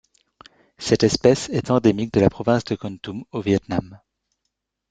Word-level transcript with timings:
Cette 0.79 1.03
espèce 1.03 1.49
est 1.49 1.69
endémique 1.69 2.11
de 2.11 2.19
la 2.19 2.31
province 2.31 2.63
de 2.63 2.73
Kon 2.73 2.97
Tum 2.99 3.23
au 3.31 3.39
Viêt 3.39 3.59
Nam. 3.69 3.99